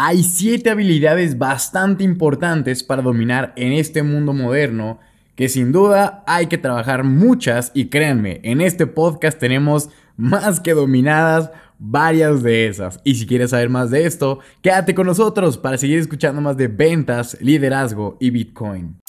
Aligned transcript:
Hay 0.00 0.22
7 0.22 0.70
habilidades 0.70 1.38
bastante 1.38 2.04
importantes 2.04 2.84
para 2.84 3.02
dominar 3.02 3.52
en 3.56 3.72
este 3.72 4.04
mundo 4.04 4.32
moderno 4.32 5.00
que 5.34 5.48
sin 5.48 5.72
duda 5.72 6.22
hay 6.24 6.46
que 6.46 6.56
trabajar 6.56 7.02
muchas 7.02 7.72
y 7.74 7.86
créanme, 7.86 8.38
en 8.44 8.60
este 8.60 8.86
podcast 8.86 9.40
tenemos 9.40 9.90
más 10.16 10.60
que 10.60 10.74
dominadas 10.74 11.50
varias 11.80 12.44
de 12.44 12.68
esas. 12.68 13.00
Y 13.02 13.16
si 13.16 13.26
quieres 13.26 13.50
saber 13.50 13.70
más 13.70 13.90
de 13.90 14.06
esto, 14.06 14.38
quédate 14.62 14.94
con 14.94 15.08
nosotros 15.08 15.58
para 15.58 15.78
seguir 15.78 15.98
escuchando 15.98 16.40
más 16.40 16.56
de 16.56 16.68
ventas, 16.68 17.36
liderazgo 17.40 18.16
y 18.20 18.30
Bitcoin. 18.30 19.00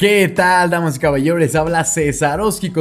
¿Qué 0.00 0.28
tal, 0.28 0.70
damas 0.70 0.96
y 0.96 0.98
caballeros? 0.98 1.54
Habla 1.54 1.84
César 1.84 2.40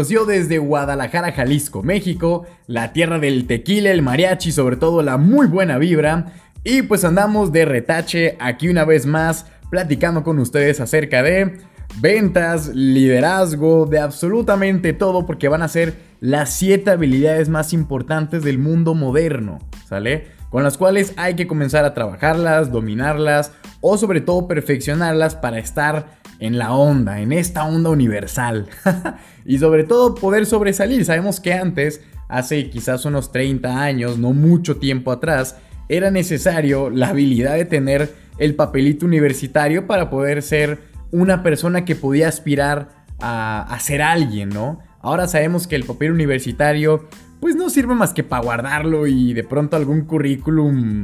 yo 0.10 0.26
desde 0.26 0.58
Guadalajara, 0.58 1.34
Jalisco, 1.34 1.84
México, 1.84 2.46
la 2.66 2.94
tierra 2.94 3.20
del 3.20 3.46
tequila, 3.46 3.92
el 3.92 4.02
mariachi, 4.02 4.54
sobre 4.54 4.78
todo 4.78 5.02
la 5.02 5.18
muy 5.18 5.48
buena 5.48 5.78
vibra. 5.78 6.28
Y 6.64 6.84
pues 6.84 7.04
andamos 7.04 7.52
de 7.52 7.66
retache 7.66 8.38
aquí 8.40 8.70
una 8.70 8.86
vez 8.86 9.06
más, 9.06 9.48
platicando 9.70 10.24
con 10.24 10.40
ustedes 10.40 10.80
acerca 10.80 11.22
de 11.22 11.58
ventas, 12.00 12.70
liderazgo, 12.74 13.86
de 13.86 14.00
absolutamente 14.00 14.94
todo, 14.94 15.26
porque 15.26 15.50
van 15.50 15.62
a 15.62 15.68
ser 15.68 15.96
las 16.22 16.54
7 16.54 16.90
habilidades 16.90 17.50
más 17.50 17.74
importantes 17.74 18.46
del 18.46 18.60
mundo 18.60 18.94
moderno, 18.94 19.60
¿sale? 19.90 20.28
Con 20.50 20.64
las 20.64 20.78
cuales 20.78 21.12
hay 21.18 21.36
que 21.36 21.48
comenzar 21.48 21.84
a 21.84 21.94
trabajarlas, 21.94 22.72
dominarlas 22.72 23.52
o 23.82 23.98
sobre 23.98 24.22
todo 24.22 24.48
perfeccionarlas 24.48 25.36
para 25.36 25.60
estar 25.60 26.19
en 26.40 26.58
la 26.58 26.74
onda, 26.74 27.20
en 27.20 27.32
esta 27.32 27.66
onda 27.66 27.90
universal. 27.90 28.68
y 29.46 29.60
sobre 29.60 29.84
todo 29.84 30.16
poder 30.16 30.46
sobresalir. 30.46 31.06
Sabemos 31.06 31.40
que 31.40 31.54
antes, 31.54 32.02
hace 32.28 32.70
quizás 32.70 33.06
unos 33.06 33.32
30 33.32 33.82
años, 33.82 34.18
no 34.18 34.34
mucho 34.34 34.78
tiempo 34.78 35.12
atrás, 35.12 35.58
era 35.90 36.12
necesario 36.12 36.90
la 36.90 37.10
habilidad 37.10 37.56
de 37.56 37.66
tener 37.66 38.14
el 38.38 38.56
papelito 38.56 39.06
universitario 39.06 39.88
para 39.88 40.10
poder 40.10 40.42
ser 40.42 40.80
una 41.12 41.44
persona 41.44 41.84
que 41.84 41.96
podía 41.96 42.28
aspirar 42.28 42.90
a, 43.20 43.62
a 43.62 43.80
ser 43.80 44.02
alguien, 44.02 44.50
¿no? 44.50 44.80
Ahora 45.02 45.28
sabemos 45.28 45.68
que 45.68 45.76
el 45.76 45.84
papel 45.84 46.12
universitario 46.12 47.08
pues 47.40 47.56
no 47.56 47.70
sirve 47.70 47.96
más 47.96 48.14
que 48.14 48.24
para 48.24 48.44
guardarlo 48.44 49.08
y 49.08 49.34
de 49.34 49.44
pronto 49.44 49.78
algún 49.78 50.02
currículum 50.02 51.02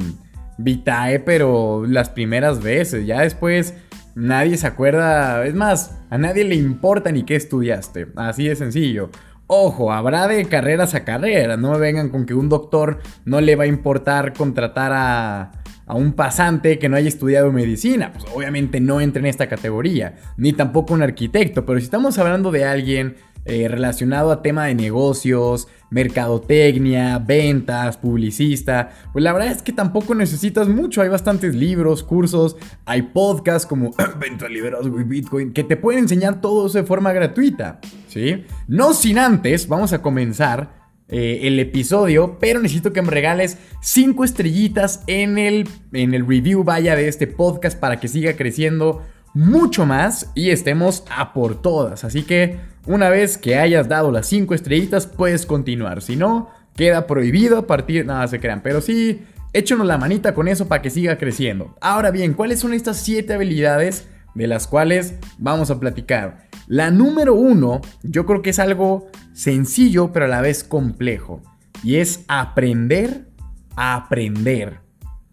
vitae, 0.58 1.18
pero 1.20 1.84
las 1.86 2.10
primeras 2.10 2.62
veces, 2.62 3.06
ya 3.06 3.20
después 3.20 3.74
Nadie 4.16 4.56
se 4.56 4.66
acuerda, 4.66 5.44
es 5.44 5.54
más, 5.54 5.98
a 6.08 6.16
nadie 6.16 6.42
le 6.42 6.54
importa 6.54 7.12
ni 7.12 7.24
qué 7.24 7.36
estudiaste, 7.36 8.06
así 8.16 8.48
de 8.48 8.56
sencillo. 8.56 9.10
Ojo, 9.46 9.92
habrá 9.92 10.26
de 10.26 10.46
carreras 10.46 10.94
a 10.94 11.04
carreras, 11.04 11.58
no 11.58 11.72
me 11.72 11.78
vengan 11.78 12.08
con 12.08 12.24
que 12.24 12.32
un 12.32 12.48
doctor 12.48 13.00
no 13.26 13.42
le 13.42 13.56
va 13.56 13.64
a 13.64 13.66
importar 13.66 14.32
contratar 14.32 14.92
a, 14.94 15.52
a 15.84 15.94
un 15.94 16.14
pasante 16.14 16.78
que 16.78 16.88
no 16.88 16.96
haya 16.96 17.08
estudiado 17.08 17.52
medicina. 17.52 18.10
Pues 18.14 18.24
obviamente 18.34 18.80
no 18.80 19.02
entra 19.02 19.20
en 19.20 19.26
esta 19.26 19.50
categoría, 19.50 20.14
ni 20.38 20.54
tampoco 20.54 20.94
un 20.94 21.02
arquitecto, 21.02 21.66
pero 21.66 21.78
si 21.78 21.84
estamos 21.84 22.18
hablando 22.18 22.50
de 22.50 22.64
alguien 22.64 23.16
eh, 23.46 23.68
relacionado 23.68 24.32
a 24.32 24.42
tema 24.42 24.66
de 24.66 24.74
negocios, 24.74 25.68
mercadotecnia, 25.90 27.18
ventas, 27.18 27.96
publicista, 27.96 28.90
pues 29.12 29.22
la 29.22 29.32
verdad 29.32 29.52
es 29.52 29.62
que 29.62 29.72
tampoco 29.72 30.16
necesitas 30.16 30.68
mucho. 30.68 31.00
Hay 31.00 31.08
bastantes 31.08 31.54
libros, 31.54 32.02
cursos, 32.02 32.56
hay 32.84 33.02
podcasts 33.02 33.66
como 33.66 33.92
Venta 34.18 34.46
y 34.50 35.04
Bitcoin 35.04 35.52
que 35.52 35.62
te 35.62 35.76
pueden 35.76 36.00
enseñar 36.00 36.40
todo 36.40 36.66
eso 36.66 36.78
de 36.78 36.84
forma 36.84 37.12
gratuita. 37.12 37.80
¿Sí? 38.08 38.44
No 38.66 38.94
sin 38.94 39.18
antes, 39.18 39.68
vamos 39.68 39.92
a 39.92 40.02
comenzar 40.02 40.88
eh, 41.08 41.42
el 41.42 41.60
episodio, 41.60 42.38
pero 42.40 42.60
necesito 42.60 42.92
que 42.92 43.00
me 43.00 43.10
regales 43.10 43.58
5 43.80 44.24
estrellitas 44.24 45.04
en 45.06 45.38
el, 45.38 45.68
en 45.92 46.14
el 46.14 46.26
review, 46.26 46.64
vaya, 46.64 46.96
de 46.96 47.06
este 47.06 47.28
podcast 47.28 47.78
para 47.78 48.00
que 48.00 48.08
siga 48.08 48.34
creciendo 48.34 49.02
mucho 49.32 49.84
más 49.84 50.32
y 50.34 50.50
estemos 50.50 51.04
a 51.14 51.32
por 51.32 51.60
todas. 51.60 52.02
Así 52.04 52.22
que 52.22 52.58
una 52.86 53.08
vez 53.10 53.36
que 53.38 53.56
hayas 53.56 53.88
dado 53.88 54.12
las 54.12 54.26
5 54.26 54.54
estrellitas, 54.54 55.06
puedes 55.06 55.46
continuar. 55.46 56.02
Si 56.02 56.16
no, 56.16 56.50
queda 56.76 57.06
prohibido 57.06 57.66
partir... 57.66 58.06
Nada, 58.06 58.26
se 58.28 58.40
crean. 58.40 58.62
Pero 58.62 58.80
sí, 58.80 59.22
échanos 59.52 59.86
la 59.86 59.98
manita 59.98 60.34
con 60.34 60.48
eso 60.48 60.68
para 60.68 60.82
que 60.82 60.90
siga 60.90 61.18
creciendo. 61.18 61.74
Ahora 61.80 62.10
bien, 62.10 62.34
¿cuáles 62.34 62.60
son 62.60 62.74
estas 62.74 62.98
7 62.98 63.34
habilidades 63.34 64.08
de 64.34 64.46
las 64.46 64.66
cuales 64.66 65.14
vamos 65.38 65.70
a 65.70 65.80
platicar? 65.80 66.46
La 66.66 66.90
número 66.90 67.34
uno, 67.34 67.80
yo 68.02 68.26
creo 68.26 68.42
que 68.42 68.50
es 68.50 68.58
algo 68.58 69.08
sencillo, 69.32 70.12
pero 70.12 70.26
a 70.26 70.28
la 70.28 70.40
vez 70.40 70.64
complejo. 70.64 71.42
Y 71.82 71.96
es 71.96 72.24
aprender 72.28 73.28
a 73.76 73.94
aprender. 73.94 74.80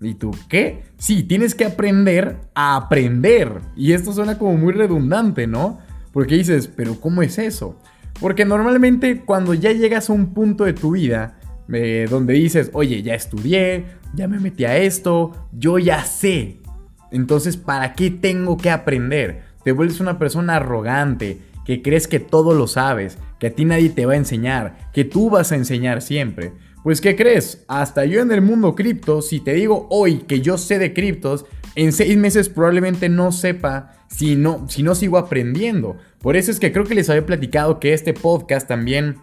¿Y 0.01 0.15
tú 0.15 0.31
qué? 0.49 0.83
Sí, 0.97 1.23
tienes 1.23 1.55
que 1.55 1.65
aprender 1.65 2.41
a 2.55 2.75
aprender. 2.75 3.61
Y 3.75 3.93
esto 3.93 4.11
suena 4.11 4.37
como 4.37 4.57
muy 4.57 4.73
redundante, 4.73 5.47
¿no? 5.47 5.79
Porque 6.13 6.35
dices, 6.35 6.69
pero 6.73 6.99
¿cómo 7.01 7.21
es 7.23 7.37
eso? 7.37 7.77
Porque 8.21 8.45
normalmente 8.45 9.21
cuando 9.25 9.53
ya 9.53 9.73
llegas 9.73 10.09
a 10.09 10.13
un 10.13 10.33
punto 10.33 10.63
de 10.63 10.73
tu 10.73 10.91
vida 10.91 11.39
eh, 11.73 12.07
donde 12.09 12.35
dices, 12.35 12.69
oye, 12.73 13.01
ya 13.01 13.15
estudié, 13.15 13.85
ya 14.13 14.27
me 14.27 14.39
metí 14.39 14.63
a 14.63 14.77
esto, 14.77 15.49
yo 15.51 15.79
ya 15.79 16.05
sé. 16.05 16.59
Entonces, 17.11 17.57
¿para 17.57 17.93
qué 17.93 18.11
tengo 18.11 18.57
que 18.57 18.69
aprender? 18.69 19.43
Te 19.63 19.71
vuelves 19.71 19.99
una 19.99 20.19
persona 20.19 20.57
arrogante, 20.57 21.39
que 21.65 21.81
crees 21.81 22.07
que 22.07 22.19
todo 22.19 22.53
lo 22.53 22.67
sabes, 22.67 23.17
que 23.39 23.47
a 23.47 23.55
ti 23.55 23.65
nadie 23.65 23.89
te 23.89 24.05
va 24.05 24.13
a 24.13 24.17
enseñar, 24.17 24.77
que 24.93 25.05
tú 25.05 25.29
vas 25.29 25.51
a 25.51 25.55
enseñar 25.55 26.01
siempre. 26.01 26.53
Pues 26.83 27.01
¿qué 27.01 27.15
crees? 27.15 27.63
Hasta 27.67 28.05
yo 28.05 28.21
en 28.21 28.31
el 28.31 28.41
mundo 28.41 28.75
cripto, 28.75 29.21
si 29.21 29.39
te 29.39 29.53
digo 29.53 29.87
hoy 29.89 30.19
que 30.19 30.41
yo 30.41 30.57
sé 30.57 30.79
de 30.79 30.93
criptos, 30.93 31.45
en 31.75 31.91
seis 31.91 32.17
meses 32.17 32.49
probablemente 32.49 33.09
no 33.09 33.31
sepa 33.31 33.93
si 34.07 34.35
no, 34.35 34.67
si 34.69 34.83
no 34.83 34.95
sigo 34.95 35.17
aprendiendo. 35.17 35.97
Por 36.19 36.35
eso 36.35 36.51
es 36.51 36.59
que 36.59 36.71
creo 36.71 36.85
que 36.85 36.95
les 36.95 37.09
había 37.09 37.25
platicado 37.25 37.79
que 37.79 37.93
este 37.93 38.13
podcast 38.13 38.67
también, 38.67 39.17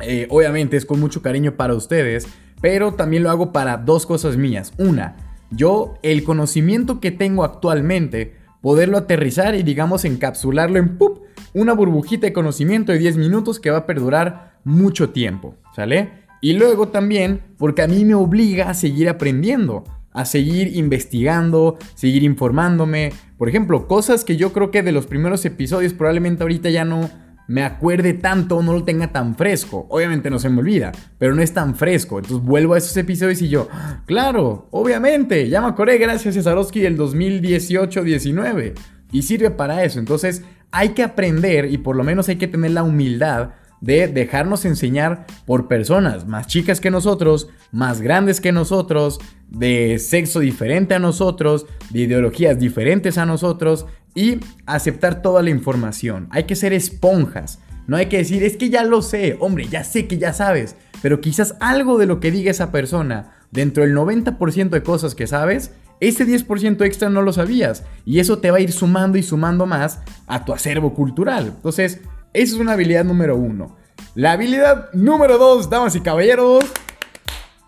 eh, 0.00 0.26
obviamente 0.30 0.76
es 0.76 0.86
con 0.86 1.00
mucho 1.00 1.22
cariño 1.22 1.56
para 1.56 1.74
ustedes, 1.74 2.28
pero 2.60 2.94
también 2.94 3.22
lo 3.22 3.30
hago 3.30 3.52
para 3.52 3.76
dos 3.76 4.06
cosas 4.06 4.36
mías. 4.36 4.72
Una, 4.78 5.16
yo 5.50 5.94
el 6.02 6.22
conocimiento 6.22 7.00
que 7.00 7.10
tengo 7.10 7.44
actualmente, 7.44 8.34
poderlo 8.60 8.98
aterrizar 8.98 9.54
y 9.54 9.62
digamos 9.62 10.04
encapsularlo 10.04 10.78
en 10.78 10.96
¡pup! 10.96 11.22
una 11.54 11.72
burbujita 11.72 12.26
de 12.26 12.32
conocimiento 12.32 12.92
de 12.92 12.98
10 12.98 13.16
minutos 13.16 13.58
que 13.58 13.70
va 13.70 13.78
a 13.78 13.86
perdurar 13.86 14.58
mucho 14.64 15.10
tiempo, 15.10 15.56
¿sale? 15.74 16.20
Y 16.40 16.52
luego 16.52 16.88
también 16.88 17.40
porque 17.58 17.82
a 17.82 17.88
mí 17.88 18.04
me 18.04 18.14
obliga 18.14 18.70
a 18.70 18.74
seguir 18.74 19.08
aprendiendo, 19.08 19.84
a 20.12 20.24
seguir 20.24 20.76
investigando, 20.76 21.78
seguir 21.94 22.22
informándome. 22.22 23.12
Por 23.38 23.48
ejemplo, 23.48 23.86
cosas 23.86 24.24
que 24.24 24.36
yo 24.36 24.52
creo 24.52 24.70
que 24.70 24.82
de 24.82 24.92
los 24.92 25.06
primeros 25.06 25.44
episodios 25.44 25.92
probablemente 25.92 26.42
ahorita 26.42 26.70
ya 26.70 26.84
no 26.84 27.10
me 27.50 27.64
acuerde 27.64 28.14
tanto, 28.14 28.62
no 28.62 28.72
lo 28.72 28.84
tenga 28.84 29.10
tan 29.12 29.34
fresco. 29.34 29.86
Obviamente 29.90 30.30
no 30.30 30.38
se 30.38 30.48
me 30.48 30.60
olvida, 30.60 30.92
pero 31.18 31.34
no 31.34 31.42
es 31.42 31.52
tan 31.52 31.74
fresco. 31.74 32.18
Entonces 32.18 32.46
vuelvo 32.46 32.74
a 32.74 32.78
esos 32.78 32.96
episodios 32.96 33.42
y 33.42 33.48
yo, 33.48 33.68
claro, 34.06 34.68
obviamente, 34.70 35.48
ya 35.48 35.60
me 35.60 35.66
acordé 35.66 35.98
gracias 35.98 36.36
a 36.36 36.42
Sarosky 36.42 36.78
del 36.80 36.96
2018-19. 36.96 38.74
Y 39.10 39.22
sirve 39.22 39.50
para 39.50 39.82
eso. 39.82 39.98
Entonces 39.98 40.44
hay 40.70 40.90
que 40.90 41.02
aprender 41.02 41.66
y 41.66 41.78
por 41.78 41.96
lo 41.96 42.04
menos 42.04 42.28
hay 42.28 42.36
que 42.36 42.46
tener 42.46 42.70
la 42.70 42.84
humildad 42.84 43.50
de 43.80 44.08
dejarnos 44.08 44.64
enseñar 44.64 45.26
por 45.46 45.68
personas 45.68 46.26
más 46.26 46.46
chicas 46.46 46.80
que 46.80 46.90
nosotros, 46.90 47.48
más 47.72 48.00
grandes 48.00 48.40
que 48.40 48.52
nosotros, 48.52 49.20
de 49.48 49.98
sexo 49.98 50.40
diferente 50.40 50.94
a 50.94 50.98
nosotros, 50.98 51.66
de 51.90 52.00
ideologías 52.00 52.58
diferentes 52.58 53.18
a 53.18 53.26
nosotros 53.26 53.86
y 54.14 54.38
aceptar 54.66 55.22
toda 55.22 55.42
la 55.42 55.50
información. 55.50 56.28
Hay 56.30 56.44
que 56.44 56.56
ser 56.56 56.72
esponjas. 56.72 57.58
No 57.86 57.96
hay 57.96 58.06
que 58.06 58.18
decir, 58.18 58.44
es 58.44 58.56
que 58.56 58.70
ya 58.70 58.84
lo 58.84 59.02
sé, 59.02 59.36
hombre, 59.40 59.66
ya 59.66 59.82
sé 59.82 60.06
que 60.06 60.18
ya 60.18 60.32
sabes, 60.32 60.76
pero 61.02 61.20
quizás 61.20 61.56
algo 61.58 61.98
de 61.98 62.06
lo 62.06 62.20
que 62.20 62.30
diga 62.30 62.50
esa 62.50 62.70
persona, 62.70 63.32
dentro 63.50 63.82
del 63.82 63.96
90% 63.96 64.68
de 64.68 64.82
cosas 64.82 65.16
que 65.16 65.26
sabes, 65.26 65.72
ese 65.98 66.26
10% 66.26 66.84
extra 66.84 67.10
no 67.10 67.22
lo 67.22 67.32
sabías 67.32 67.84
y 68.04 68.20
eso 68.20 68.38
te 68.38 68.50
va 68.50 68.58
a 68.58 68.60
ir 68.60 68.72
sumando 68.72 69.18
y 69.18 69.22
sumando 69.22 69.66
más 69.66 70.00
a 70.26 70.44
tu 70.44 70.52
acervo 70.52 70.94
cultural. 70.94 71.52
Entonces, 71.56 72.00
esa 72.32 72.54
es 72.54 72.60
una 72.60 72.72
habilidad 72.72 73.04
número 73.04 73.36
uno. 73.36 73.76
La 74.14 74.32
habilidad 74.32 74.92
número 74.92 75.38
dos, 75.38 75.68
damas 75.70 75.94
y 75.96 76.00
caballeros, 76.00 76.64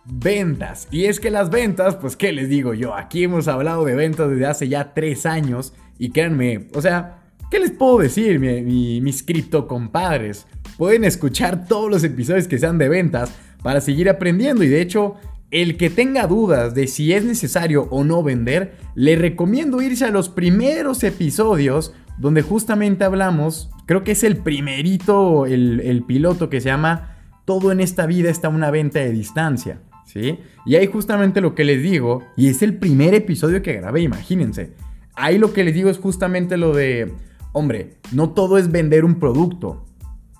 ventas. 0.05 0.89
Y 0.91 1.07
es 1.07 1.21
que 1.21 1.31
las 1.31 1.51
ventas, 1.51 1.97
pues, 1.97 2.17
¿qué 2.17 2.33
les 2.33 2.49
digo 2.49 2.75
yo? 2.75 2.95
Aquí 2.95 3.25
hemos 3.25 3.49
hablado 3.49 3.85
de 3.85 3.95
ventas 3.95 4.31
desde 4.31 4.47
hace 4.47 4.69
ya 4.69 4.95
tres 4.95 5.27
años. 5.27 5.73
Y 5.99 6.11
créanme, 6.11 6.69
o 6.75 6.81
sea, 6.81 7.23
¿qué 7.51 7.59
les 7.61 7.71
puedo 7.71 7.99
decir, 7.99 8.39
mis 8.41 9.23
cripto 9.23 9.67
compadres? 9.67 10.47
Pueden 10.79 11.05
escuchar 11.05 11.67
todos 11.67 11.91
los 11.91 12.05
episodios 12.05 12.49
que 12.49 12.59
sean 12.59 12.79
de 12.79 12.89
ventas 12.89 13.33
para 13.63 13.81
seguir 13.81 14.09
aprendiendo. 14.09 14.65
Y 14.65 14.69
de 14.69 14.81
hecho, 14.81 15.17
el 15.53 15.77
que 15.77 15.91
tenga 15.91 16.27
dudas 16.27 16.75
de 16.75 16.87
si 16.87 17.13
es 17.13 17.25
necesario 17.25 17.87
o 17.91 18.05
no 18.05 18.23
vender, 18.23 18.75
le 18.95 19.17
recomiendo 19.17 19.83
irse 19.83 20.07
a 20.07 20.11
los 20.11 20.31
primeros 20.31 21.05
episodios 21.05 21.95
donde 22.17 22.41
justamente 22.41 23.05
hablamos, 23.05 23.71
creo 23.87 24.03
que 24.03 24.13
es 24.13 24.25
el 24.25 24.39
primerito, 24.39 25.45
el, 25.45 26.05
piloto 26.07 26.49
que 26.49 26.61
se 26.61 26.69
llama 26.69 27.17
todo 27.45 27.71
en 27.71 27.81
esta 27.81 28.07
vida 28.07 28.31
está 28.31 28.49
una 28.49 28.71
venta 28.71 29.01
de 29.01 29.13
distancia, 29.13 29.81
¿sí? 30.07 30.39
Y 30.65 30.77
ahí 30.77 30.87
justamente 30.87 31.43
lo 31.43 31.55
que 31.55 31.65
les 31.65 31.83
digo, 31.83 32.23
y 32.35 32.49
es 32.49 32.63
el 32.63 32.79
primer 32.79 33.13
episodio 33.13 33.61
que 33.63 33.75
grabé, 33.75 34.01
imagínense. 34.01 34.73
Ahí 35.15 35.37
lo 35.37 35.53
que 35.53 35.65
les 35.65 35.75
digo 35.75 35.91
es 35.91 35.99
justamente 35.99 36.57
lo 36.57 36.73
de, 36.75 37.13
hombre, 37.53 37.99
no 38.13 38.31
todo 38.31 38.57
es 38.57 38.71
vender 38.71 39.05
un 39.05 39.17
producto, 39.17 39.85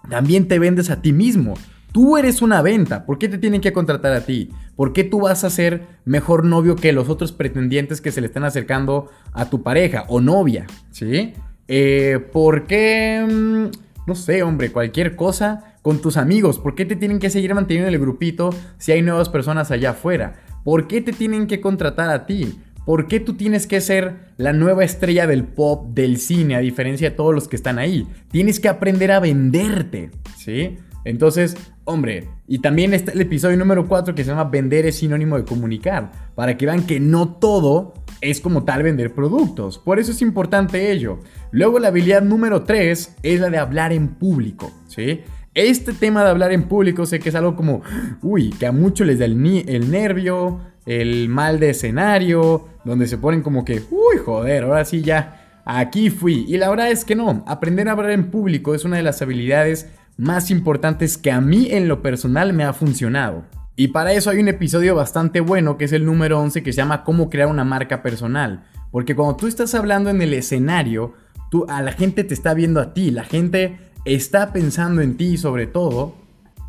también 0.09 0.49
te 0.49 0.59
vendes 0.59 0.89
a 0.89 1.03
ti 1.03 1.13
mismo. 1.13 1.55
Tú 1.93 2.17
eres 2.17 2.41
una 2.41 2.63
venta, 2.63 3.05
¿por 3.05 3.19
qué 3.19 3.29
te 3.29 3.37
tienen 3.37 3.61
que 3.61 3.75
contratar 3.75 4.15
a 4.15 4.25
ti? 4.25 4.51
¿Por 4.77 4.95
qué 4.95 5.05
tú 5.05 5.21
vas 5.21 5.45
a 5.45 5.51
ser 5.51 5.87
mejor 6.07 6.45
novio 6.45 6.75
que 6.75 6.93
los 6.93 7.11
otros 7.11 7.33
pretendientes 7.33 8.01
que 8.01 8.11
se 8.11 8.23
le 8.23 8.29
están 8.29 8.45
acercando 8.45 9.11
a 9.35 9.51
tu 9.51 9.63
pareja 9.63 10.07
o 10.09 10.23
novia? 10.23 10.67
¿Sí? 10.91 11.35
Eh, 11.69 12.19
¿Por 12.33 12.67
qué? 12.67 13.23
Mm, 13.29 13.67
no 14.07 14.15
sé, 14.15 14.43
hombre, 14.43 14.73
cualquier 14.73 15.17
cosa 15.17 15.77
con 15.83 16.01
tus 16.01 16.17
amigos. 16.17 16.59
¿Por 16.59 16.75
qué 16.75 16.87
te 16.87 16.97
tienen 16.97 17.19
que 17.19 17.29
seguir 17.29 17.55
manteniendo 17.55 17.91
el 17.91 17.99
grupito 17.99 18.55
si 18.79 18.93
hay 18.93 19.03
nuevas 19.03 19.29
personas 19.29 19.71
allá 19.71 19.91
afuera? 19.91 20.41
¿Por 20.65 20.89
qué 20.89 21.03
te 21.03 21.13
tienen 21.13 21.47
que 21.47 21.61
contratar 21.61 22.09
a 22.09 22.25
ti? 22.25 22.59
¿Por 22.87 23.07
qué 23.07 23.21
tú 23.21 23.35
tienes 23.35 23.67
que 23.67 23.81
ser 23.81 24.33
la 24.39 24.53
nueva 24.53 24.83
estrella 24.83 25.27
del 25.27 25.45
pop, 25.45 25.95
del 25.95 26.17
cine, 26.17 26.57
a 26.57 26.61
diferencia 26.61 27.11
de 27.11 27.17
todos 27.17 27.35
los 27.35 27.49
que 27.49 27.57
están 27.57 27.79
ahí? 27.79 28.09
Tienes 28.31 28.61
que 28.61 28.69
aprender 28.69 29.13
a 29.13 29.21
venderte, 29.21 30.11
¿sí? 30.37 30.79
Entonces, 31.05 31.57
hombre, 31.85 32.29
y 32.47 32.59
también 32.59 32.95
está 32.95 33.13
el 33.13 33.21
episodio 33.21 33.57
número 33.57 33.89
4 33.89 34.15
que 34.15 34.25
se 34.25 34.31
llama 34.31 34.45
Vender 34.45 34.87
es 34.87 34.97
sinónimo 34.97 35.37
de 35.37 35.45
comunicar, 35.45 36.13
para 36.35 36.57
que 36.57 36.67
vean 36.67 36.87
que 36.87 37.01
no 37.01 37.35
todo 37.35 37.95
es 38.21 38.41
como 38.41 38.65
tal 38.65 38.83
vender 38.83 39.13
productos. 39.15 39.79
Por 39.79 39.99
eso 39.99 40.13
es 40.13 40.23
importante 40.23 40.93
ello. 40.93 41.19
Luego 41.51 41.79
la 41.79 41.89
habilidad 41.89 42.23
número 42.23 42.63
3 42.63 43.17
es 43.23 43.41
la 43.41 43.51
de 43.51 43.59
hablar 43.59 43.93
en 43.93 44.09
público, 44.09 44.71
¿sí? 44.87 45.23
Este 45.55 45.93
tema 45.93 46.25
de 46.25 46.31
hablar 46.31 46.53
en 46.53 46.63
público 46.63 47.05
sé 47.05 47.19
que 47.19 47.29
es 47.29 47.35
algo 47.35 47.57
como, 47.57 47.83
uy, 48.23 48.51
que 48.51 48.67
a 48.67 48.73
muchos 48.73 49.07
les 49.07 49.19
da 49.19 49.27
el, 49.27 49.65
el 49.69 49.91
nervio, 49.91 50.61
el 50.87 51.29
mal 51.29 51.61
de 51.61 51.71
escenario, 51.71 52.69
donde 52.85 53.07
se 53.07 53.19
ponen 53.19 53.43
como 53.43 53.65
que, 53.65 53.83
uy, 53.91 54.17
joder, 54.25 54.65
ahora 54.65 54.85
sí 54.85 55.03
ya, 55.03 55.61
aquí 55.65 56.09
fui. 56.11 56.47
Y 56.49 56.57
la 56.57 56.71
verdad 56.71 56.91
es 56.91 57.05
que 57.05 57.15
no, 57.15 57.45
aprender 57.47 57.89
a 57.89 57.93
hablar 57.93 58.13
en 58.13 58.31
público 58.31 58.75
es 58.75 58.85
una 58.85 58.97
de 58.97 59.03
las 59.03 59.21
habilidades 59.21 59.89
más 60.17 60.51
importantes 60.51 61.19
que 61.19 61.31
a 61.31 61.41
mí 61.41 61.69
en 61.71 61.89
lo 61.89 62.03
personal 62.03 62.53
me 62.53 62.65
ha 62.65 62.73
funcionado. 62.73 63.45
Y 63.75 63.89
para 63.89 64.13
eso 64.13 64.31
hay 64.31 64.39
un 64.39 64.49
episodio 64.49 64.95
bastante 64.95 65.41
bueno 65.41 65.79
que 65.79 65.87
es 65.87 65.93
el 65.93 66.05
número 66.05 66.39
11 66.41 66.63
que 66.63 66.73
se 66.73 66.77
llama 66.77 67.05
Cómo 67.05 67.31
crear 67.31 67.49
una 67.49 67.65
marca 67.65 68.03
personal. 68.03 68.65
Porque 68.91 69.17
cuando 69.17 69.37
tú 69.37 69.47
estás 69.47 69.75
hablando 69.75 70.11
en 70.11 70.21
el 70.21 70.35
escenario, 70.35 71.15
tú, 71.51 71.65
a 71.69 71.81
la 71.81 71.93
gente 71.93 72.25
te 72.25 72.35
está 72.35 72.53
viendo 72.53 72.81
a 72.81 72.93
ti, 72.93 73.11
la 73.11 73.25
gente 73.25 73.79
está 74.05 74.53
pensando 74.53 75.01
en 75.01 75.17
ti 75.17 75.39
sobre 75.39 75.67
todo, 75.67 76.15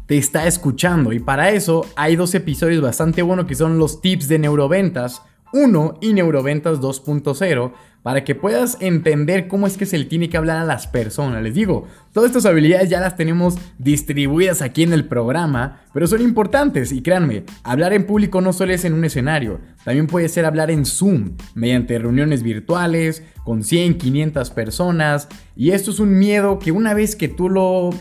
te 0.06 0.18
está 0.18 0.48
escuchando. 0.48 1.12
Y 1.12 1.20
para 1.20 1.50
eso 1.50 1.86
hay 1.98 2.16
dos 2.16 2.34
episodios 2.36 2.82
bastante 2.82 3.22
buenos 3.22 3.46
que 3.46 3.56
son 3.56 3.78
los 3.78 4.02
tips 4.02 4.30
de 4.30 4.40
neuroventas 4.40 5.22
1 5.54 6.00
y 6.02 6.14
neuroventas 6.14 6.80
2.0 6.80 7.72
para 8.04 8.26
que 8.26 8.36
puedas 8.36 8.78
entender 8.82 9.48
cómo 9.48 9.66
es 9.66 9.78
que 9.78 9.86
se 9.86 9.98
le 9.98 10.06
tiene 10.06 10.28
que 10.28 10.36
hablar 10.36 10.58
a 10.58 10.66
las 10.66 10.88
personas. 10.88 11.42
Les 11.42 11.56
digo, 11.56 11.88
todas 12.12 12.30
estas 12.30 12.46
habilidades 12.46 12.90
ya 12.90 13.00
las 13.00 13.16
tenemos 13.16 13.56
distribuidas 13.78 14.62
aquí 14.62 14.84
en 14.84 14.92
el 14.92 15.06
programa, 15.06 15.82
pero 15.94 16.06
son 16.06 16.22
importantes 16.22 16.92
y 16.92 17.02
créanme, 17.02 17.46
hablar 17.64 17.94
en 17.94 18.06
público 18.06 18.42
no 18.42 18.52
solo 18.52 18.74
es 18.74 18.84
en 18.84 18.94
un 18.94 19.06
escenario, 19.06 19.62
también 19.86 20.08
puede 20.08 20.28
ser 20.28 20.46
hablar 20.46 20.70
en 20.70 20.86
Zoom, 20.86 21.38
mediante 21.56 21.98
reuniones 21.98 22.44
virtuales, 22.44 23.24
con 23.46 23.64
100, 23.64 23.98
500 23.98 24.50
personas, 24.50 25.30
y 25.56 25.72
esto 25.72 25.92
es 25.92 26.00
un 26.00 26.20
miedo 26.20 26.60
que 26.60 26.74
una 26.74 26.94
vez 26.94 27.16
que 27.16 27.30
tú 27.30 27.50
lo, 27.50 27.92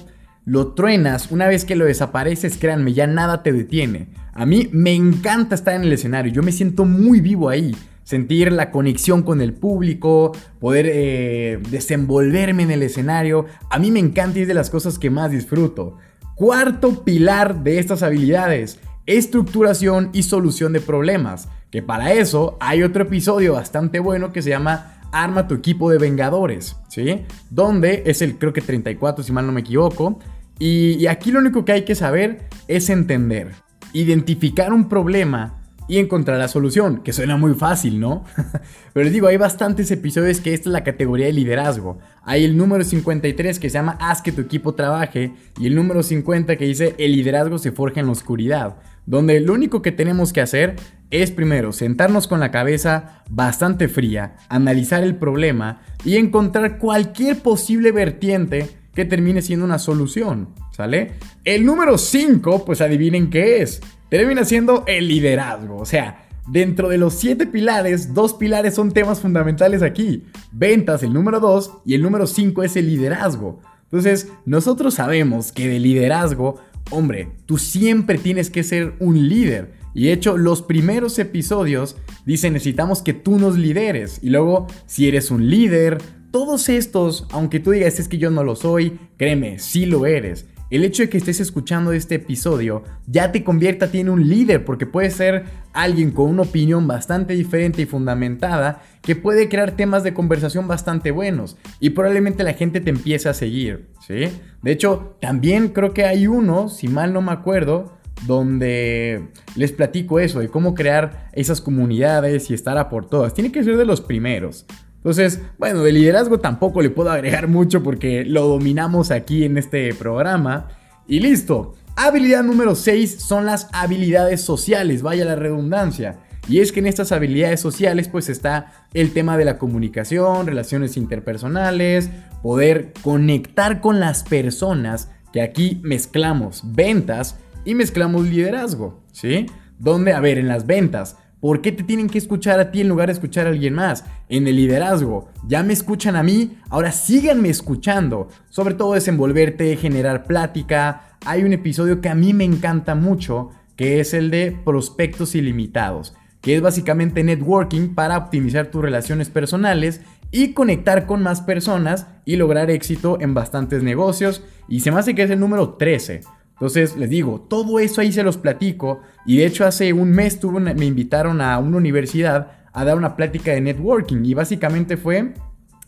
lo 0.44 0.72
truenas, 0.72 1.30
una 1.30 1.46
vez 1.46 1.64
que 1.64 1.76
lo 1.76 1.84
desapareces, 1.84 2.58
créanme, 2.58 2.92
ya 2.92 3.06
nada 3.06 3.42
te 3.42 3.52
detiene. 3.52 4.08
A 4.32 4.46
mí 4.46 4.68
me 4.72 4.94
encanta 4.94 5.54
estar 5.54 5.74
en 5.74 5.82
el 5.82 5.92
escenario, 5.92 6.32
yo 6.32 6.42
me 6.42 6.52
siento 6.52 6.84
muy 6.84 7.20
vivo 7.20 7.48
ahí 7.48 7.74
sentir 8.04 8.52
la 8.52 8.70
conexión 8.70 9.22
con 9.22 9.40
el 9.40 9.52
público, 9.52 10.32
poder 10.60 10.86
eh, 10.88 11.58
desenvolverme 11.70 12.64
en 12.64 12.70
el 12.70 12.82
escenario. 12.82 13.46
A 13.70 13.78
mí 13.78 13.90
me 13.90 14.00
encanta 14.00 14.38
y 14.38 14.42
es 14.42 14.48
de 14.48 14.54
las 14.54 14.70
cosas 14.70 14.98
que 14.98 15.10
más 15.10 15.30
disfruto. 15.30 15.96
Cuarto 16.34 17.04
pilar 17.04 17.62
de 17.62 17.78
estas 17.78 18.02
habilidades, 18.02 18.80
estructuración 19.06 20.10
y 20.12 20.24
solución 20.24 20.72
de 20.72 20.80
problemas. 20.80 21.48
Que 21.70 21.82
para 21.82 22.12
eso 22.12 22.58
hay 22.60 22.82
otro 22.82 23.04
episodio 23.04 23.54
bastante 23.54 23.98
bueno 23.98 24.32
que 24.32 24.42
se 24.42 24.50
llama 24.50 24.91
Arma 25.12 25.46
tu 25.46 25.54
equipo 25.54 25.90
de 25.90 25.98
Vengadores, 25.98 26.76
¿sí? 26.88 27.22
Donde 27.50 28.02
es 28.06 28.22
el 28.22 28.38
creo 28.38 28.52
que 28.52 28.60
34 28.60 29.22
si 29.22 29.32
mal 29.32 29.46
no 29.46 29.52
me 29.52 29.60
equivoco. 29.60 30.18
y 30.58 31.06
aquí 31.06 31.30
lo 31.30 31.40
único 31.40 31.64
que 31.64 31.72
hay 31.72 31.84
que 31.84 31.94
saber 31.94 32.48
es 32.68 32.88
entender, 32.88 33.52
identificar 33.92 34.72
un 34.72 34.88
problema 34.88 35.61
y 35.92 35.98
encontrar 35.98 36.38
la 36.38 36.48
solución, 36.48 37.02
que 37.02 37.12
suena 37.12 37.36
muy 37.36 37.52
fácil, 37.52 38.00
¿no? 38.00 38.24
Pero 38.94 39.04
les 39.04 39.12
digo, 39.12 39.26
hay 39.26 39.36
bastantes 39.36 39.90
episodios 39.90 40.40
que 40.40 40.54
esta 40.54 40.70
es 40.70 40.72
la 40.72 40.84
categoría 40.84 41.26
de 41.26 41.34
liderazgo. 41.34 41.98
Hay 42.22 42.44
el 42.44 42.56
número 42.56 42.82
53 42.82 43.58
que 43.58 43.68
se 43.68 43.74
llama 43.74 43.98
Haz 44.00 44.22
que 44.22 44.32
tu 44.32 44.40
equipo 44.40 44.74
trabaje 44.74 45.34
y 45.60 45.66
el 45.66 45.74
número 45.74 46.02
50 46.02 46.56
que 46.56 46.64
dice 46.64 46.94
El 46.96 47.12
liderazgo 47.12 47.58
se 47.58 47.72
forja 47.72 48.00
en 48.00 48.06
la 48.06 48.12
oscuridad, 48.12 48.76
donde 49.04 49.38
lo 49.40 49.52
único 49.52 49.82
que 49.82 49.92
tenemos 49.92 50.32
que 50.32 50.40
hacer 50.40 50.76
es 51.10 51.30
primero 51.30 51.72
sentarnos 51.72 52.26
con 52.26 52.40
la 52.40 52.50
cabeza 52.50 53.22
bastante 53.28 53.86
fría, 53.86 54.36
analizar 54.48 55.02
el 55.02 55.16
problema 55.16 55.82
y 56.06 56.16
encontrar 56.16 56.78
cualquier 56.78 57.40
posible 57.40 57.92
vertiente 57.92 58.70
que 58.94 59.04
termine 59.04 59.42
siendo 59.42 59.66
una 59.66 59.78
solución, 59.78 60.54
¿sale? 60.70 61.12
El 61.44 61.66
número 61.66 61.98
5, 61.98 62.64
pues 62.64 62.80
adivinen 62.80 63.28
qué 63.28 63.60
es 63.60 63.82
termina 64.12 64.44
siendo 64.44 64.84
el 64.86 65.08
liderazgo. 65.08 65.78
O 65.78 65.86
sea, 65.86 66.26
dentro 66.46 66.90
de 66.90 66.98
los 66.98 67.14
siete 67.14 67.46
pilares, 67.46 68.12
dos 68.12 68.34
pilares 68.34 68.74
son 68.74 68.92
temas 68.92 69.22
fundamentales 69.22 69.80
aquí. 69.82 70.24
Ventas, 70.52 71.02
el 71.02 71.14
número 71.14 71.40
dos, 71.40 71.78
y 71.86 71.94
el 71.94 72.02
número 72.02 72.26
cinco 72.26 72.62
es 72.62 72.76
el 72.76 72.88
liderazgo. 72.88 73.60
Entonces, 73.84 74.28
nosotros 74.44 74.92
sabemos 74.92 75.50
que 75.50 75.66
de 75.66 75.80
liderazgo, 75.80 76.56
hombre, 76.90 77.30
tú 77.46 77.56
siempre 77.56 78.18
tienes 78.18 78.50
que 78.50 78.64
ser 78.64 78.96
un 78.98 79.30
líder. 79.30 79.72
Y 79.94 80.04
de 80.04 80.12
hecho, 80.12 80.36
los 80.36 80.60
primeros 80.60 81.18
episodios 81.18 81.96
dicen 82.26 82.52
necesitamos 82.52 83.00
que 83.00 83.14
tú 83.14 83.38
nos 83.38 83.56
lideres. 83.56 84.18
Y 84.20 84.28
luego, 84.28 84.66
si 84.84 85.08
eres 85.08 85.30
un 85.30 85.48
líder, 85.48 86.02
todos 86.30 86.68
estos, 86.68 87.26
aunque 87.30 87.60
tú 87.60 87.70
digas 87.70 87.98
es 87.98 88.08
que 88.08 88.18
yo 88.18 88.30
no 88.30 88.44
lo 88.44 88.56
soy, 88.56 88.98
créeme, 89.16 89.58
sí 89.58 89.86
lo 89.86 90.04
eres. 90.04 90.44
El 90.72 90.84
hecho 90.84 91.02
de 91.02 91.10
que 91.10 91.18
estés 91.18 91.38
escuchando 91.38 91.92
este 91.92 92.14
episodio 92.14 92.82
ya 93.06 93.30
te 93.30 93.44
convierta 93.44 93.84
a 93.84 93.90
en 93.92 94.08
un 94.08 94.26
líder 94.26 94.64
porque 94.64 94.86
puede 94.86 95.10
ser 95.10 95.44
alguien 95.74 96.12
con 96.12 96.30
una 96.30 96.44
opinión 96.44 96.86
bastante 96.86 97.34
diferente 97.34 97.82
y 97.82 97.84
fundamentada 97.84 98.80
que 99.02 99.14
puede 99.14 99.50
crear 99.50 99.72
temas 99.72 100.02
de 100.02 100.14
conversación 100.14 100.68
bastante 100.68 101.10
buenos 101.10 101.58
y 101.78 101.90
probablemente 101.90 102.42
la 102.42 102.54
gente 102.54 102.80
te 102.80 102.88
empiece 102.88 103.28
a 103.28 103.34
seguir, 103.34 103.90
¿sí? 104.00 104.30
De 104.62 104.72
hecho, 104.72 105.14
también 105.20 105.68
creo 105.68 105.92
que 105.92 106.06
hay 106.06 106.26
uno, 106.26 106.70
si 106.70 106.88
mal 106.88 107.12
no 107.12 107.20
me 107.20 107.32
acuerdo, 107.32 107.92
donde 108.26 109.28
les 109.56 109.72
platico 109.72 110.20
eso, 110.20 110.40
de 110.40 110.48
cómo 110.48 110.74
crear 110.74 111.28
esas 111.34 111.60
comunidades 111.60 112.50
y 112.50 112.54
estar 112.54 112.78
a 112.78 112.88
por 112.88 113.04
todas. 113.04 113.34
Tiene 113.34 113.52
que 113.52 113.62
ser 113.62 113.76
de 113.76 113.84
los 113.84 114.00
primeros. 114.00 114.64
Entonces, 115.02 115.40
bueno, 115.58 115.82
de 115.82 115.90
liderazgo 115.90 116.38
tampoco 116.38 116.80
le 116.80 116.90
puedo 116.90 117.10
agregar 117.10 117.48
mucho 117.48 117.82
porque 117.82 118.24
lo 118.24 118.46
dominamos 118.46 119.10
aquí 119.10 119.44
en 119.44 119.58
este 119.58 119.92
programa. 119.94 120.68
Y 121.08 121.18
listo. 121.18 121.74
Habilidad 121.96 122.44
número 122.44 122.76
6 122.76 123.20
son 123.20 123.44
las 123.44 123.68
habilidades 123.72 124.40
sociales, 124.40 125.02
vaya 125.02 125.24
la 125.24 125.34
redundancia. 125.34 126.20
Y 126.48 126.60
es 126.60 126.72
que 126.72 126.80
en 126.80 126.86
estas 126.86 127.12
habilidades 127.12 127.60
sociales 127.60 128.08
pues 128.08 128.28
está 128.28 128.86
el 128.94 129.12
tema 129.12 129.36
de 129.36 129.44
la 129.44 129.58
comunicación, 129.58 130.46
relaciones 130.46 130.96
interpersonales, 130.96 132.08
poder 132.42 132.92
conectar 133.02 133.80
con 133.80 134.00
las 134.00 134.22
personas, 134.22 135.10
que 135.32 135.42
aquí 135.42 135.80
mezclamos 135.82 136.62
ventas 136.64 137.36
y 137.64 137.74
mezclamos 137.74 138.26
liderazgo, 138.26 139.02
¿sí? 139.12 139.46
Donde, 139.78 140.12
a 140.12 140.20
ver, 140.20 140.38
en 140.38 140.48
las 140.48 140.66
ventas 140.66 141.16
¿Por 141.42 141.60
qué 141.60 141.72
te 141.72 141.82
tienen 141.82 142.08
que 142.08 142.18
escuchar 142.18 142.60
a 142.60 142.70
ti 142.70 142.82
en 142.82 142.88
lugar 142.88 143.08
de 143.08 143.14
escuchar 143.14 143.48
a 143.48 143.50
alguien 143.50 143.74
más? 143.74 144.04
En 144.28 144.46
el 144.46 144.54
liderazgo, 144.54 145.28
ya 145.44 145.64
me 145.64 145.72
escuchan 145.72 146.14
a 146.14 146.22
mí, 146.22 146.56
ahora 146.70 146.92
síganme 146.92 147.48
escuchando. 147.48 148.28
Sobre 148.48 148.74
todo 148.74 148.94
desenvolverte, 148.94 149.76
generar 149.76 150.22
plática. 150.22 151.16
Hay 151.26 151.42
un 151.42 151.52
episodio 151.52 152.00
que 152.00 152.08
a 152.08 152.14
mí 152.14 152.32
me 152.32 152.44
encanta 152.44 152.94
mucho, 152.94 153.50
que 153.74 153.98
es 153.98 154.14
el 154.14 154.30
de 154.30 154.56
prospectos 154.64 155.34
ilimitados, 155.34 156.14
que 156.40 156.54
es 156.54 156.62
básicamente 156.62 157.24
networking 157.24 157.96
para 157.96 158.18
optimizar 158.18 158.68
tus 158.68 158.80
relaciones 158.80 159.28
personales 159.28 160.00
y 160.30 160.52
conectar 160.52 161.06
con 161.06 161.24
más 161.24 161.40
personas 161.40 162.06
y 162.24 162.36
lograr 162.36 162.70
éxito 162.70 163.18
en 163.20 163.34
bastantes 163.34 163.82
negocios. 163.82 164.44
Y 164.68 164.78
se 164.78 164.92
me 164.92 165.00
hace 165.00 165.16
que 165.16 165.24
es 165.24 165.30
el 165.30 165.40
número 165.40 165.70
13. 165.70 166.20
Entonces, 166.62 166.96
les 166.96 167.10
digo, 167.10 167.40
todo 167.40 167.80
eso 167.80 168.00
ahí 168.00 168.12
se 168.12 168.22
los 168.22 168.36
platico. 168.36 169.00
Y 169.26 169.38
de 169.38 169.46
hecho, 169.46 169.66
hace 169.66 169.92
un 169.92 170.12
mes 170.12 170.38
me 170.76 170.86
invitaron 170.86 171.40
a 171.40 171.58
una 171.58 171.76
universidad 171.76 172.52
a 172.72 172.84
dar 172.84 172.96
una 172.96 173.16
plática 173.16 173.50
de 173.50 173.60
networking. 173.60 174.24
Y 174.24 174.34
básicamente 174.34 174.96
fue 174.96 175.34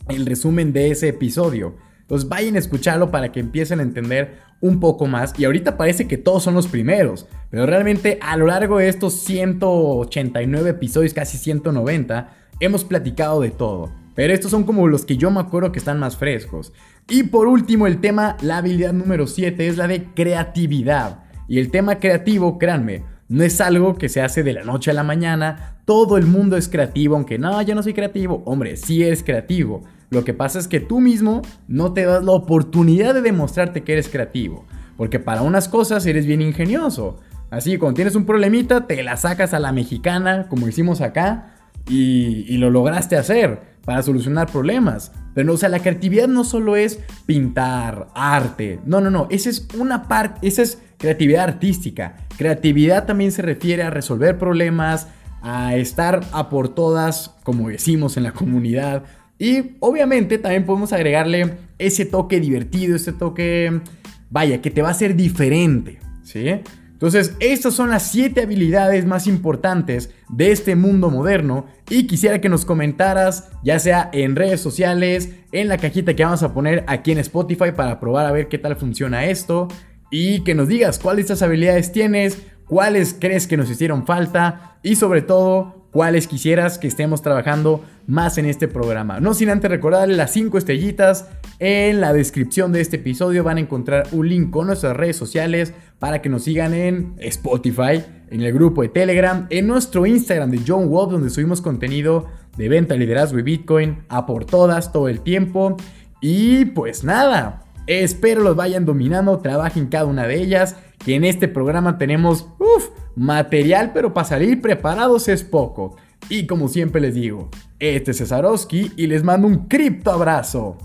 el 0.09 0.25
resumen 0.25 0.73
de 0.73 0.91
ese 0.91 1.07
episodio. 1.07 1.77
Entonces 2.01 2.27
vayan 2.27 2.57
a 2.57 2.59
escucharlo 2.59 3.09
para 3.09 3.31
que 3.31 3.39
empiecen 3.39 3.79
a 3.79 3.83
entender 3.83 4.39
un 4.59 4.81
poco 4.81 5.07
más. 5.07 5.33
Y 5.39 5.45
ahorita 5.45 5.77
parece 5.77 6.09
que 6.09 6.17
todos 6.17 6.43
son 6.43 6.55
los 6.55 6.67
primeros, 6.67 7.25
pero 7.49 7.65
realmente 7.65 8.19
a 8.21 8.35
lo 8.35 8.47
largo 8.47 8.79
de 8.79 8.89
estos 8.89 9.13
189 9.21 10.71
episodios, 10.71 11.13
casi 11.13 11.37
190, 11.37 12.33
hemos 12.59 12.83
platicado 12.83 13.39
de 13.39 13.51
todo. 13.51 13.93
Pero 14.15 14.33
estos 14.33 14.49
son 14.49 14.63
como 14.63 14.87
los 14.87 15.05
que 15.05 15.17
yo 15.17 15.29
me 15.29 15.41
acuerdo 15.41 15.71
que 15.71 15.79
están 15.79 15.99
más 15.99 16.17
frescos. 16.17 16.73
Y 17.07 17.23
por 17.23 17.47
último, 17.47 17.85
el 17.85 17.99
tema, 17.99 18.37
la 18.41 18.57
habilidad 18.57 18.93
número 18.93 19.27
7 19.27 19.67
es 19.67 19.77
la 19.77 19.87
de 19.87 20.05
creatividad. 20.13 21.25
Y 21.47 21.59
el 21.59 21.69
tema 21.69 21.99
creativo, 21.99 22.57
créanme, 22.57 23.03
no 23.27 23.43
es 23.43 23.59
algo 23.59 23.95
que 23.95 24.09
se 24.09 24.21
hace 24.21 24.43
de 24.43 24.53
la 24.53 24.63
noche 24.63 24.91
a 24.91 24.93
la 24.93 25.03
mañana. 25.03 25.77
Todo 25.85 26.17
el 26.17 26.25
mundo 26.25 26.57
es 26.57 26.69
creativo, 26.69 27.15
aunque 27.15 27.37
no, 27.37 27.61
yo 27.61 27.75
no 27.75 27.83
soy 27.83 27.93
creativo. 27.93 28.41
Hombre, 28.45 28.77
sí 28.77 29.03
eres 29.03 29.23
creativo. 29.23 29.83
Lo 30.09 30.23
que 30.23 30.33
pasa 30.33 30.59
es 30.59 30.67
que 30.67 30.79
tú 30.79 30.99
mismo 30.99 31.41
no 31.67 31.93
te 31.93 32.05
das 32.05 32.23
la 32.23 32.31
oportunidad 32.31 33.13
de 33.13 33.21
demostrarte 33.21 33.83
que 33.83 33.93
eres 33.93 34.09
creativo. 34.09 34.65
Porque 34.95 35.19
para 35.19 35.41
unas 35.41 35.67
cosas 35.67 36.05
eres 36.05 36.25
bien 36.25 36.41
ingenioso. 36.41 37.17
Así, 37.49 37.77
cuando 37.77 37.95
tienes 37.95 38.15
un 38.15 38.25
problemita, 38.25 38.87
te 38.87 39.03
la 39.03 39.17
sacas 39.17 39.53
a 39.53 39.59
la 39.59 39.71
mexicana, 39.71 40.47
como 40.47 40.67
hicimos 40.67 41.01
acá, 41.01 41.54
y, 41.87 42.57
lo 42.57 42.69
lograste 42.69 43.17
hacer 43.17 43.75
para 43.83 44.01
solucionar 44.01 44.51
problemas. 44.51 45.11
Pero, 45.33 45.53
o 45.53 45.57
sea, 45.57 45.69
la 45.69 45.79
creatividad 45.79 46.27
no 46.27 46.43
solo 46.43 46.75
es 46.75 46.99
pintar, 47.25 48.07
arte. 48.15 48.79
No, 48.85 49.01
no, 49.01 49.11
no. 49.11 49.27
Esa 49.29 49.49
es 49.49 49.67
una 49.77 50.07
parte, 50.07 50.47
esa 50.47 50.61
es 50.61 50.79
creatividad 50.97 51.43
artística. 51.43 52.15
Creatividad 52.37 53.05
también 53.05 53.31
se 53.31 53.41
refiere 53.41 53.83
a 53.83 53.89
resolver 53.89 54.37
problemas, 54.37 55.07
a 55.41 55.75
estar 55.75 56.21
a 56.31 56.49
por 56.49 56.69
todas, 56.69 57.35
como 57.43 57.69
decimos 57.69 58.17
en 58.17 58.23
la 58.23 58.31
comunidad. 58.31 59.03
Y 59.37 59.75
obviamente 59.81 60.37
también 60.37 60.65
podemos 60.65 60.93
agregarle 60.93 61.57
ese 61.77 62.05
toque 62.05 62.39
divertido, 62.39 62.95
ese 62.95 63.11
toque, 63.11 63.81
vaya, 64.29 64.61
que 64.61 64.71
te 64.71 64.81
va 64.81 64.87
a 64.87 64.91
hacer 64.91 65.15
diferente, 65.15 65.99
¿sí? 66.23 66.61
Entonces, 66.95 67.35
estas 67.41 67.73
son 67.73 67.89
las 67.89 68.09
7 68.09 68.43
habilidades 68.43 69.05
más 69.05 69.27
importantes 69.27 70.11
de 70.29 70.53
este 70.53 70.77
mundo 70.77 71.09
moderno 71.09 71.65
y 71.89 72.07
quisiera 72.07 72.39
que 72.39 72.47
nos 72.47 72.63
comentaras, 72.63 73.49
ya 73.65 73.79
sea 73.79 74.09
en 74.13 74.37
redes 74.37 74.61
sociales, 74.61 75.31
en 75.51 75.67
la 75.67 75.77
cajita 75.77 76.15
que 76.15 76.23
vamos 76.23 76.41
a 76.41 76.53
poner 76.53 76.85
aquí 76.87 77.11
en 77.11 77.17
Spotify 77.17 77.73
para 77.75 77.99
probar 77.99 78.25
a 78.25 78.31
ver 78.31 78.47
qué 78.47 78.57
tal 78.57 78.77
funciona 78.77 79.25
esto 79.25 79.67
y 80.09 80.45
que 80.45 80.55
nos 80.55 80.69
digas 80.69 80.97
cuáles 80.97 81.27
de 81.27 81.33
estas 81.33 81.45
habilidades 81.45 81.91
tienes, 81.91 82.41
cuáles 82.65 83.13
crees 83.19 83.45
que 83.45 83.57
nos 83.57 83.69
hicieron 83.69 84.05
falta 84.05 84.77
y 84.81 84.95
sobre 84.95 85.21
todo 85.21 85.74
cuáles 85.95 86.27
quisieras 86.27 86.77
que 86.77 86.89
estemos 86.89 87.21
trabajando 87.21 87.81
más 88.05 88.37
en 88.37 88.45
este 88.47 88.67
programa. 88.67 89.21
No 89.21 89.33
sin 89.33 89.49
antes 89.49 89.71
recordarle 89.71 90.17
las 90.17 90.33
5 90.33 90.57
estrellitas. 90.57 91.29
En 91.57 92.01
la 92.01 92.11
descripción 92.11 92.73
de 92.73 92.81
este 92.81 92.97
episodio 92.97 93.45
van 93.45 93.55
a 93.55 93.61
encontrar 93.61 94.05
un 94.11 94.27
link 94.27 94.49
con 94.49 94.67
nuestras 94.67 94.97
redes 94.97 95.15
sociales 95.15 95.73
para 95.97 96.21
que 96.21 96.27
nos 96.27 96.43
sigan 96.43 96.73
en 96.73 97.13
Spotify, 97.19 98.03
en 98.29 98.41
el 98.41 98.51
grupo 98.51 98.81
de 98.81 98.89
Telegram, 98.89 99.47
en 99.49 99.67
nuestro 99.67 100.05
Instagram 100.05 100.51
de 100.51 100.59
John 100.67 100.89
Wolf, 100.89 101.13
donde 101.13 101.29
subimos 101.29 101.61
contenido 101.61 102.25
de 102.57 102.67
venta, 102.67 102.95
liderazgo 102.95 103.39
y 103.39 103.43
Bitcoin 103.43 103.99
a 104.09 104.25
por 104.25 104.43
todas 104.43 104.91
todo 104.91 105.07
el 105.07 105.21
tiempo. 105.21 105.77
Y 106.19 106.65
pues 106.65 107.05
nada, 107.05 107.63
espero 107.87 108.41
los 108.41 108.57
vayan 108.57 108.83
dominando, 108.83 109.39
trabajen 109.39 109.87
cada 109.87 110.07
una 110.07 110.27
de 110.27 110.41
ellas, 110.41 110.75
que 110.97 111.15
en 111.15 111.23
este 111.23 111.47
programa 111.47 111.97
tenemos, 111.97 112.49
uff, 112.59 112.89
Material, 113.15 113.91
pero 113.93 114.13
para 114.13 114.27
salir 114.27 114.61
preparados 114.61 115.27
es 115.27 115.43
poco. 115.43 115.95
Y 116.29 116.47
como 116.47 116.67
siempre 116.67 117.01
les 117.01 117.15
digo, 117.15 117.49
este 117.79 118.11
es 118.11 118.17
Cesarowski 118.17 118.91
y 118.95 119.07
les 119.07 119.23
mando 119.23 119.47
un 119.47 119.67
cripto 119.67 120.11
abrazo. 120.11 120.77